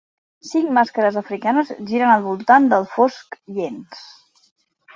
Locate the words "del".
2.73-2.89